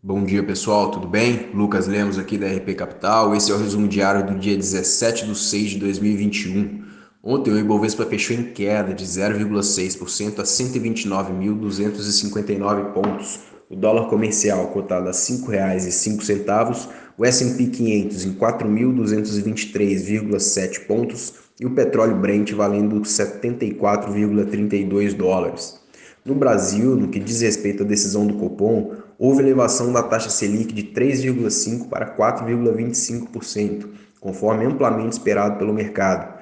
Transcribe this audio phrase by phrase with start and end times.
[0.00, 1.50] Bom dia pessoal, tudo bem?
[1.52, 3.34] Lucas Lemos aqui da RP Capital.
[3.34, 6.84] Esse é o resumo diário do dia 17 de 6 de 2021.
[7.20, 13.40] Ontem o Ibovespa fechou em queda de 0,6% a 129.259 pontos.
[13.68, 16.88] O dólar comercial cotado a R$ 5,05,
[17.18, 25.76] o S&P 500 em 4.223,7 pontos e o petróleo Brent valendo 74,32 dólares.
[26.24, 30.72] No Brasil, no que diz respeito à decisão do Copom, houve elevação da taxa Selic
[30.72, 33.88] de 3,5% para 4,25%,
[34.20, 36.38] conforme amplamente esperado pelo mercado.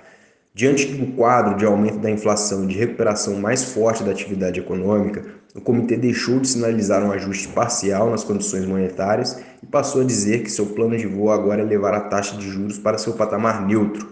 [0.52, 5.24] Diante do quadro de aumento da inflação e de recuperação mais forte da atividade econômica,
[5.54, 10.43] o comitê deixou de sinalizar um ajuste parcial nas condições monetárias e passou a dizer
[10.43, 13.66] que seu plano de voo agora é levar a taxa de juros para seu patamar
[13.66, 14.06] neutro.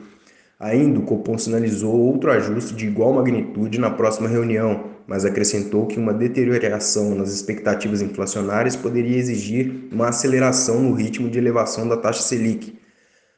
[0.59, 5.99] Ainda, o Copom sinalizou outro ajuste de igual magnitude na próxima reunião, mas acrescentou que
[5.99, 12.23] uma deterioração nas expectativas inflacionárias poderia exigir uma aceleração no ritmo de elevação da taxa
[12.23, 12.79] Selic.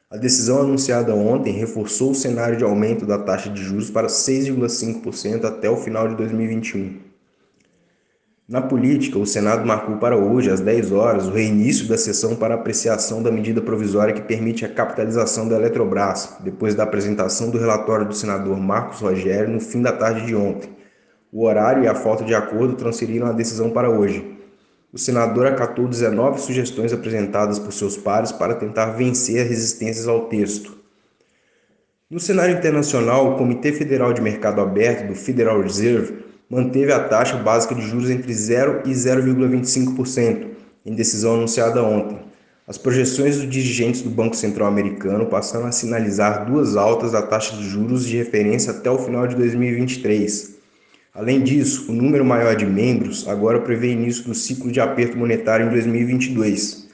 [0.09, 5.45] A decisão anunciada ontem reforçou o cenário de aumento da taxa de juros para 6,5%
[5.45, 7.07] até o final de 2021.
[8.49, 12.55] Na política, o Senado marcou para hoje, às 10 horas, o reinício da sessão para
[12.55, 18.07] apreciação da medida provisória que permite a capitalização da Eletrobras, depois da apresentação do relatório
[18.07, 20.76] do senador Marcos Rogério no fim da tarde de ontem.
[21.33, 24.37] O horário e a falta de acordo transferiram a decisão para hoje.
[24.93, 30.27] O senador acatou 19 sugestões apresentadas por seus pares para tentar vencer as resistências ao
[30.27, 30.77] texto.
[32.09, 37.37] No cenário internacional, o Comitê Federal de Mercado Aberto do Federal Reserve manteve a taxa
[37.37, 40.47] básica de juros entre 0 e 0,25%,
[40.87, 42.21] em decisão anunciada ontem.
[42.67, 47.57] As projeções dos dirigentes do Banco Central americano passaram a sinalizar duas altas da taxa
[47.57, 50.56] de juros de referência até o final de 2023.
[51.17, 55.67] Além disso, o número maior de membros agora prevê início do ciclo de aperto monetário
[55.67, 56.89] em 2022.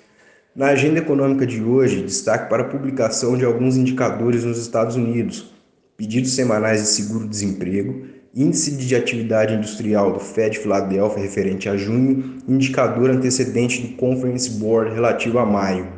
[0.55, 5.53] Na agenda econômica de hoje, destaque para a publicação de alguns indicadores nos Estados Unidos,
[5.97, 13.11] pedidos semanais de seguro-desemprego, índice de atividade industrial do Fed Filadélfia referente a junho, indicador
[13.11, 15.89] antecedente do Conference Board relativo a maio.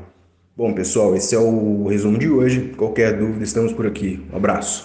[0.56, 2.72] Bom, pessoal, esse é o resumo de hoje.
[2.74, 4.22] Qualquer dúvida, estamos por aqui.
[4.32, 4.82] Um abraço.